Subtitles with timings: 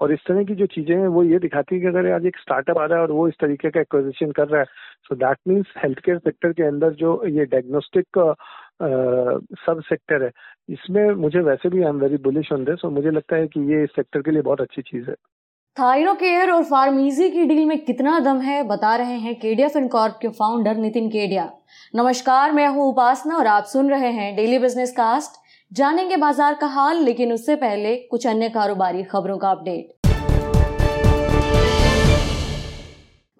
[0.00, 2.36] और इस तरह की जो चीज़ें हैं, वो ये दिखाती है कि अगर आज एक
[2.38, 4.66] स्टार्टअप आ रहा है और वो इस तरीके का एक्विजिशन कर रहा है
[5.04, 8.18] so that means health care sector के अंदर जो ये डायग्नोस्टिक
[9.58, 10.30] सब सेक्टर है,
[10.68, 13.60] इसमें मुझे वैसे भी I am very bullish on this और मुझे लगता है कि
[13.72, 15.14] ये इस सेक्टर के लिए बहुत अच्छी चीज़ है।
[15.76, 20.18] थायरो केयर और फार्मीजी की डील में कितना दम है, बता रहे हैं केडिया फिनकॉर्प
[20.22, 21.50] के फाउंडर नितिन केडिया।
[21.94, 25.40] नमस्कार, मैं हूँ उपासना और आप सुन रहे हैं डेली बिज़नेस कास्ट
[25.72, 30.06] जानेंगे बाज़ार का हाल, लेकिन उससे पहले कुछ अन्य कारोबारी खबरों का अपडेट।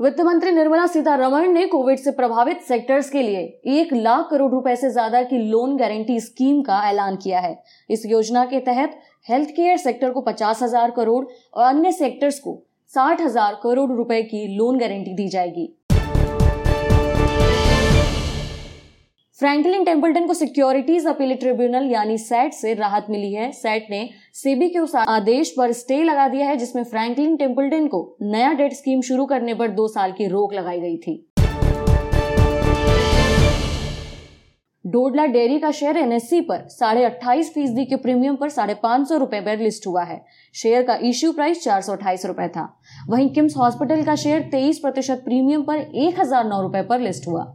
[0.00, 3.40] वित्त मंत्री निर्मला सीतारमण ने कोविड से प्रभावित सेक्टर्स के लिए
[3.72, 7.56] एक लाख करोड़ रुपए से ज़्यादा की लोन गारंटी स्कीम का ऐलान किया है।
[7.90, 12.58] इस योजना के तहत हेल्थ केयर सेक्टर को पचास हज़ार करोड़ और अन्य सेक्टर्स को
[12.92, 15.68] साठ हज़ार करोड़ रुपए की लोन गारंटी दी जाएगी।
[19.40, 24.68] फ्रैंकलिन टेम्पल्टन को सिक्योरिटीज अपील ट्रिब्यूनल यानी सेट से राहत मिली है। सेट ने सेबी
[24.68, 29.00] के उस आदेश पर स्टे लगा दिया है, जिसमें फ्रैंकलिन टेम्पल्टन को नया डेट स्कीम
[29.00, 31.14] शुरू करने पर दो साल की रोक लगाई गई थी।
[34.84, 39.16] डोडला डेयरी का शेयर एनएससी पर साढ़े अट्ठाईस फ़ीसदी के प्रीमियम पर साढ़े पाँच सौ
[39.18, 40.20] रुपए पर लिस्ट हुआ है।
[40.54, 42.68] शेयर का इश्यू प्राइस चार सौ अट्ठाईस रुपए था।
[43.08, 47.28] वहीं किम्स हॉस्पिटल का शेयर तेईस प्रतिशत प्रीमियम पर एक हज़ार नौ रुपए पर लिस्ट
[47.28, 47.46] हुआ।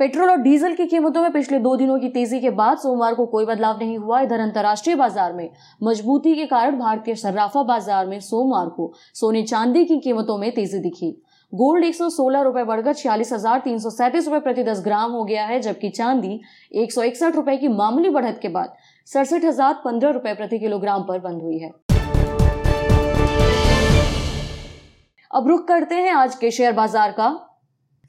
[0.00, 3.26] पेट्रोल और डीजल की कीमतों में पिछले दो दिनों की तेज़ी के बाद सोमवार को
[3.26, 5.50] कोई बदलाव नहीं हुआ। इधर अंतर्राष्ट्रीय बाज़ार में
[5.80, 10.78] मजबूती के कारण भारतीय सर्राफा बाज़ार में सोमवार को सोने चांदी की कीमतों में तेज़ी
[10.80, 11.10] दिखी।
[11.52, 15.12] गोल्ड एक सौ सोलह रुपए बढ़कर छियालीस हज़ार तीन सौ सैंतीस रुपए प्रति दस ग्राम
[15.12, 16.40] हो गया है, जबकि चांदी
[16.74, 18.74] एक सौ इकसठ रुपए की मामूली बढ़त के बाद
[19.08, 21.72] सड़सठ हज़ार पंद्रह रुपए प्रति किलोग्राम पर बंद हुई है।
[25.30, 27.34] अब रुख करते हैं आज के शेयर बाज़ार का।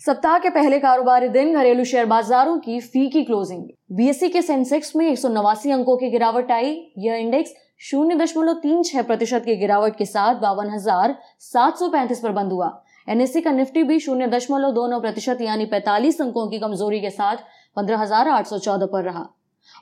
[0.01, 4.95] सप्ताह के पहले कारोबारी दिन घरेलू शेयर बाजारों की फ़ी की क्लोजिंग बीएससी के सेंसेक्स
[4.95, 9.43] में एक सौ नवासी अंकों की गिरावट आई। यह इंडेक्स शून्य दशमलव तीन छह प्रतिशत
[9.45, 12.69] की गिरावट के साथ बावन हज़ार सात सौ पैंतीस पर बंद हुआ।
[13.07, 17.09] एनएससी का निफ्टी भी शून्य दशमलव दो नौ प्रतिशत यानी पैंतालीस अंकों की कमज़ोरी के
[17.11, 17.47] साथ
[17.77, 19.25] पंद्रह हज़ार आठ सौ चौदह पर रहा।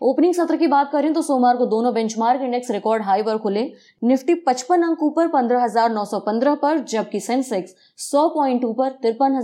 [0.01, 3.73] ओपनिंग सत्र की बात करें तो सोमवार को दोनों बेंचमार्क इंडेक्स रिकॉर्ड हाई पर खुले।
[4.03, 9.41] निफ्टी 55 अंक ऊपर 15,915 पर जबकि सेंसेक्स 100 पॉइंट ऊपर तिरपन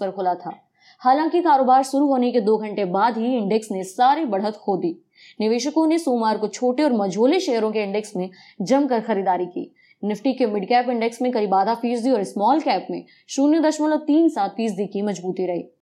[0.00, 0.68] पर खुला था।
[1.00, 5.04] हालाँकि कारोबार शुरू होने के दो घंटे बाद ही इंडेक्स ने सारी बढ़त खो दी।
[5.40, 8.30] निवेशकों ने सोमवार को छोटे और मझोले शेयरों के इंडेक्स में
[8.62, 9.74] जमकर खरीदारी की।
[10.04, 13.96] निफ्टी के मिड कैप इंडेक्स में करीब आधा फ़ीसदी और स्मॉल कैप में शून्य दशमलव
[13.96, 15.81] तीन सात फ़ीसदी की मजबूती रही।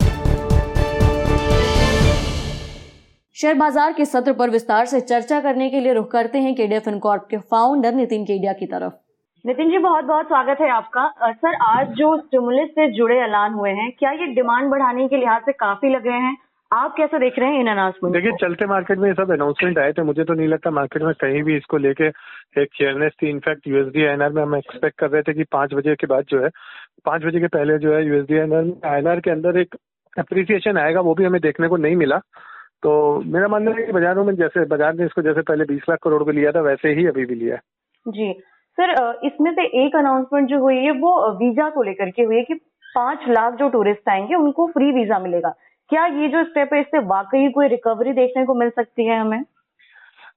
[3.35, 6.79] शेयर बाज़ार के सत्र पर विस्तार से चर्चा करने के लिए रुख करते हैं केडिया
[6.79, 8.93] फिनकॉर्प के फाउंडर नितिन केडिया की तरफ़।
[9.45, 13.71] नितिन जी बहुत बहुत स्वागत है आपका। सर आज जो स्टिमुलस से जुड़े ऐलान हुए
[13.71, 16.37] हैं क्या ये डिमांड बढ़ाने के लिहाज से काफ़ी लग रहे हैं?
[16.71, 19.91] आप कैसे देख रहे हैं इन अनाउंसमेंट देखिए चलते मार्केट में ये सब अनाउंसमेंट आए
[19.93, 22.07] थे। मुझे तो नहीं लगता मार्केट में कहीं भी इसको लेके
[22.61, 25.95] एक फेयरनेस थी। इनफैक्ट यूएसडी आईएनआर में हम एक्सपेक्ट कर रहे थे कि पाँच बजे
[25.95, 26.49] के बाद जो है
[27.05, 29.75] पाँच बजे के पहले जो है यूएसडी आईएनआर आईएनआर के अंदर एक
[30.13, 32.21] अप्रिसिएशन आएगा वो भी हमें देखने को नहीं मिला।
[32.83, 35.99] तो मेरा मानना है कि बाजारों में जैसे बाज़ार ने इसको जैसे पहले बीस लाख
[36.03, 37.57] करोड़ को लिया था वैसे ही अभी भी लिया
[38.05, 38.31] जी।
[38.77, 38.91] सर
[39.25, 42.53] इसमें से एक अनाउंसमेंट जो हुई है वो वीज़ा को लेकर के हुई है कि
[42.95, 45.49] पाँच लाख जो टूरिस्ट आएँगे उनको फ्री वीज़ा मिलेगा।
[45.89, 49.43] क्या ये जो स्टेप है इससे वाकई कोई रिकवरी देखने को मिल सकती है हमें?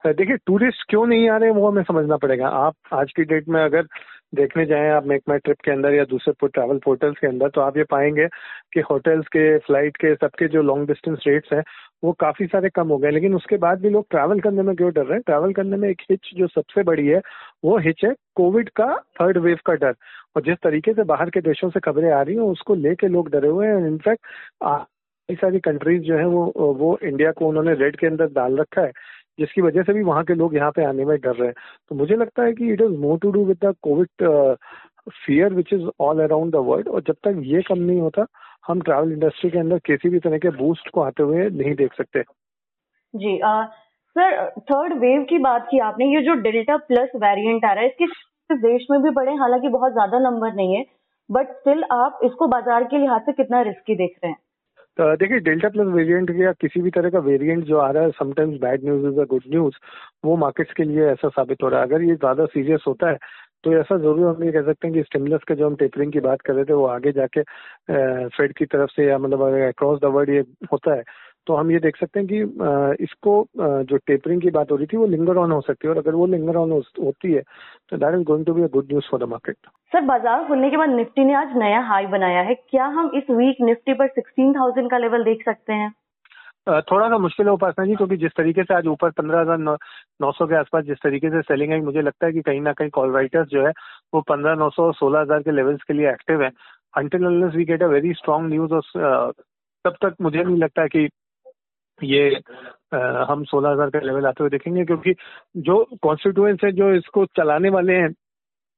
[0.06, 3.60] देखिए टूरिस्ट क्यों नहीं आ रहे वो हमें समझना पड़ेगा। आप आज की डेट में
[3.64, 3.86] अगर
[4.32, 7.60] देखने जाएँ आप मेक माई ट्रिप के अंदर या दूसरे ट्रैवल पोर्टल्स के अंदर तो
[7.60, 8.26] आप ये पाएँगे
[8.72, 11.62] कि होटल्स के फ़्लाइट के, सबके जो लॉन्ग डिस्टेंस रेट्स हैं,
[12.04, 14.90] वो काफ़ी सारे कम हो गए लेकिन उसके बाद भी लोग ट्रैवल करने में क्यों
[14.92, 15.22] डर रहे हैं?
[15.26, 17.20] ट्रैवल करने में एक हिच जो सबसे बड़ी है,
[17.64, 19.94] वो हिच है कोविड का थर्ड वेव का डर।
[20.36, 23.30] और जिस तरीके से बाहर के देशों से खबरें आ रही हैं, उसको लेके लोग
[23.30, 24.26] डरे हुए हैं। इनफैक्ट
[25.28, 28.82] कई सारी कंट्रीज़ जो है, वो वो इंडिया को उन्होंने रेड के अंदर डाल रखा
[28.82, 28.92] है।
[29.38, 31.54] जिसकी वजह से भी वहाँ के लोग यहाँ पे आने में डर रहे हैं।
[31.88, 34.26] तो मुझे लगता है कि it is more to do with the covid
[35.16, 38.26] fear which is all around the world और जब तक ये कम नहीं होता
[38.68, 41.92] हम ट्रैवल इंडस्ट्री के अंदर किसी भी तरह के बूस्ट को आते हुए नहीं देख
[41.94, 42.22] सकते।
[43.14, 43.64] जी आ,
[44.16, 47.88] सर थर्ड वेव की बात की आपने ये जो डेल्टा प्लस वेरिएंट आ रहा है
[47.88, 50.84] इसके देश में भी बड़े हालाँकि बहुत ज़्यादा नंबर नहीं है
[51.30, 54.38] बट स्टिल आप इसको बाज़ार के लिहाज से कितना रिस्की देख रहे हैं?
[54.98, 58.60] देखिए, डेल्टा प्लस वेरिएंट या किसी भी तरह का वेरिएंट जो आ रहा है sometimes
[58.60, 59.74] bad news is a good news
[60.24, 63.16] वो मार्केट्स के लिए ऐसा साबित हो रहा है। अगर ये ज़्यादा सीरियस होता है
[63.64, 66.20] तो ऐसा ज़रूर हम ये कह सकते हैं कि स्टिमुलस के जो हम टेपरिंग की
[66.20, 67.42] बात कर रहे थे, वो आगे जाके
[68.28, 70.40] फेड की तरफ़ से या मतलब अक्रॉस द वर्ल्ड ये
[70.72, 71.02] होता है
[71.48, 74.96] तो हम ये देख सकते हैं कि इसको जो टेपरिंग की बात हो रही थी
[74.96, 77.42] वो लिंगर ऑन हो सकती है और अगर वो लिंगर ऑन होती है
[77.90, 79.56] तो that is going to be a good news for the market
[79.92, 83.30] sir बाज़ार खुलने के बाद निफ्टी ने आज नया हाई बनाया है। क्या हम इस
[83.30, 85.92] वीक निफ्टी पर सिक्सटीन थाउज़ेंड का लेवल देख सकते हैं?
[86.82, 90.32] थोड़ा सा मुश्किल है उपासना जी क्योंकि जिस तरीके से आज ऊपर पंद्रह हज़ार नौ
[90.32, 92.90] सौ के आसपास जिस तरीके से सेलिंग है मुझे लगता है कि कहीं ना कहीं
[92.94, 93.72] कॉल राइटर्स जो है
[94.14, 96.50] वो पंद्रह नौ सौ सोलह हज़ार के लेवल्स के लिए एक्टिव है।
[96.96, 99.32] Until we get a very strong news और
[99.84, 101.08] तब तक मुझे नहीं लगता है कि
[101.98, 102.40] ये
[102.94, 105.14] आ, हम सोलह हज़ार का लेवल आते हुए देखेंगे क्योंकि
[105.56, 108.14] जो कॉन्स्टिट्यूएंस है जो इसको चलाने वाले हैं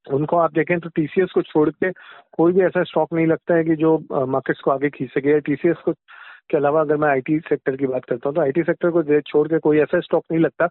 [0.07, 1.91] उनको आप देखें तो टीसीएस को छोड़ के
[2.33, 5.77] कोई भी ऐसा स्टॉक नहीं लगता है कि जो मार्केट्स को आगे खींच सके। टीसीएस
[5.85, 5.93] को
[6.51, 9.47] के अलावा अगर मैं आईटी सेक्टर की बात करता हूँ तो आईटी सेक्टर को छोड़
[9.49, 10.69] के कोई ऐसा स्टॉक नहीं लगता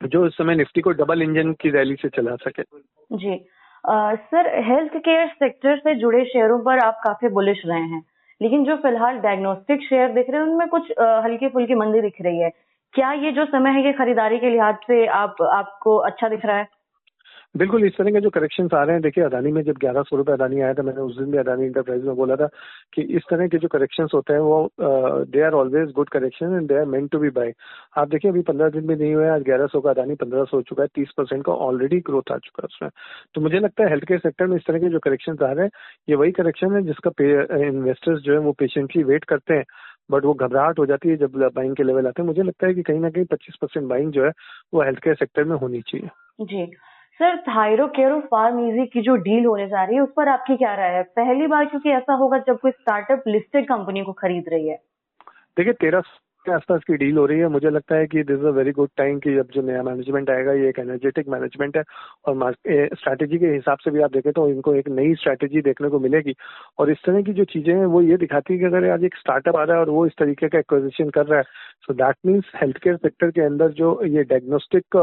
[0.00, 2.62] जो इस समय निफ्टी को डबल इंजन की रैली से चला सके।
[3.10, 3.34] जी।
[3.84, 8.02] आ, सर हेल्थ केयर सेक्टर से जुड़े शेयरों पर आप काफ़ी बुलिश रहे हैं।
[8.40, 10.90] लेकिन जो फ़िलहाल डायग्नोस्टिक शेयर दिख रहे हैं, उनमें कुछ
[11.24, 12.50] हल्की फुल्की मंदी दिख रही है।
[12.94, 16.56] क्या ये जो समय है, ये खरीदारी के लिहाज से आप, आपको अच्छा दिख रहा
[16.56, 16.66] है?
[17.54, 20.16] बिल्कुल, इस तरह के जो करेक्शन आ रहे हैं, देखिए, अदानी में जब ग्यारह सौ
[20.16, 22.46] रुपये अदानी आया था, मैंने उस दिन भी अदानी इंटरप्राइज में बोला था
[22.94, 26.68] कि इस तरह के जो करेक्शन होते हैं, वो they are always good correction and
[26.68, 27.52] they are meant to be buy
[27.98, 30.56] आप देखिए, अभी पंद्रह दिन भी नहीं हुए आज ग्यारह सौ का अदानी पंद्रह सौ
[30.56, 32.90] हो चुका है, तीस परसेंट का ऑलरेडी ग्रोथ आ चुका है उसमें।
[33.34, 35.64] तो मुझे लगता है हेल्थ केयर सेक्टर में इस तरह के जो करेक्शन आ रहे
[35.64, 35.70] हैं,
[36.08, 37.10] ये वही करेक्शन है जिसका
[37.66, 39.64] इन्वेस्टर्स जो है, वो पेशेंटली वेट करते हैं।
[40.10, 42.74] बट वो घबराहट हो जाती है जब बाइंग के लेवल आते हैं। मुझे लगता है
[42.74, 44.30] कि कहीं ना कहीं पच्चीस परसेंट बाइंग जो है,
[44.74, 46.08] वो हेल्थ केयर सेक्टर में होनी चाहिए।
[46.40, 46.64] जी।
[47.18, 50.56] Sir Thyrocare PharmEasy की जो डील होने जा रही है, उस पर आपकी
[50.56, 51.02] क्या राय है?
[51.02, 54.76] पहली बार क्योंकि ऐसा होगा जब कोई स्टार्टअप लिस्टेड कंपनी को खरीद रही है।
[55.56, 56.02] देखिए, तेरह
[56.44, 58.88] के आसपास की डील हो रही है। मुझे लगता है कि this a very good
[58.96, 61.82] time कि अब जो नया मैनेजमेंट आएगा, ये एक एनर्जेटिक मैनेजमेंट है
[62.26, 62.54] और
[62.94, 66.34] स्ट्रैटेजी के हिसाब से भी आप देखें तो इनको एक नई स्ट्रैटेजी देखने को मिलेगी।
[66.78, 69.16] और इस तरह की जो चीज़ें हैं, वो ये दिखाती है कि अगर आज एक
[69.16, 71.44] स्टार्टअप आ रहा है और वो इस तरीके का एक्विजिशन कर रहा है
[71.86, 74.96] so that means health care sector के अंदर जो ये डायग्नोस्टिक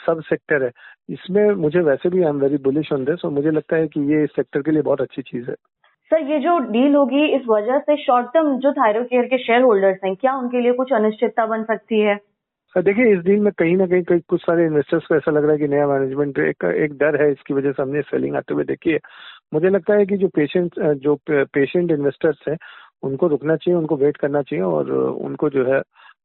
[0.00, 0.70] सब सेक्टर है,
[1.08, 4.00] इसमें मुझे वैसे भी I am very bullish on this और मुझे लगता है कि
[4.12, 5.54] ये इस सेक्टर के लिए बहुत अच्छी चीज़ है।
[6.10, 9.62] सर ये जो डील होगी, इस वजह से शॉर्ट टर्म जो थायरो केयर के शेयर
[9.62, 12.16] होल्डर्स हैं, क्या उनके लिए कुछ अनिश्चितता बन सकती है?
[12.74, 15.42] सर देखिए, इस डील में कहीं ना कहीं कहीं कुछ सारे इन्वेस्टर्स को ऐसा लग
[15.42, 18.54] रहा है कि नया मैनेजमेंट एक एक डर है, इसकी वजह से हमने सेलिंग आते
[18.54, 18.98] हुए देखी है।
[19.54, 22.56] मुझे लगता है कि जो पेशेंट जो पेशेंट इन्वेस्टर्स हैं,
[23.02, 24.90] उनको रुकना चाहिए, उनको वेट करना चाहिए और
[25.26, 25.80] उनको जो है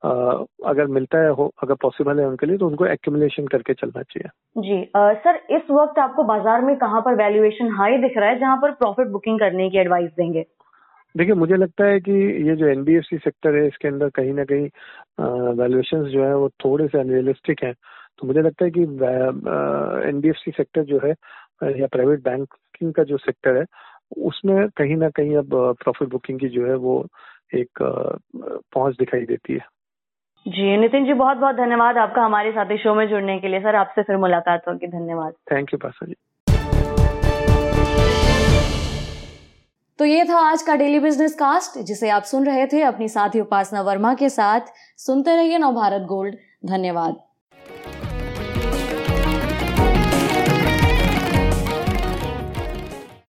[0.06, 4.30] अगर मिलता है हो अगर पॉसिबल है उनके लिए तो उनको एक्यूमुलेशन करके चलना चाहिए।
[4.62, 8.40] जी आ, सर इस वक्त आपको बाज़ार में कहाँ पर वैल्यूएशन हाई दिख रहा है
[8.40, 10.46] जहाँ पर प्रॉफिट बुकिंग करने की एडवाइस देंगे?
[11.16, 12.12] देखिए मुझे लगता है कि
[12.48, 14.70] ये जो एनबीएफसी सेक्टर है इसके अंदर कहीं ना कहीं
[15.58, 17.74] वैल्यूएशन जो है वो थोड़े से अनरियलिस्टिक हैं।
[18.20, 18.82] तो मुझे लगता है कि
[20.10, 21.14] एनबीएफसी सेक्टर जो है
[21.80, 23.66] या प्राइवेट बैंकिंग का जो सेक्टर है
[24.26, 27.06] उसमें कहीं ना कहीं अब प्रॉफिट बुकिंग की जो है वो
[27.56, 29.75] एक पहुँच दिखाई देती है।
[30.48, 33.76] जी नितिन जी बहुत बहुत धन्यवाद आपका हमारे साथ शो में जुड़ने के लिए। सर
[33.76, 36.14] आपसे फिर मुलाकात होगी। धन्यवाद। थैंक यू पासा जी।
[40.00, 43.40] तो ये था आज का डेली बिज़नेस कास्ट जिसे आप सुन रहे थे। अपनी साथी
[43.40, 44.62] उपासना वर्मा के साथ।
[44.98, 47.25] सुनते रहिए नवभारत गोल्ड। धन्यवाद।